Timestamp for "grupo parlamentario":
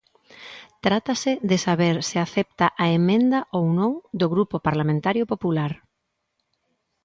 4.33-5.23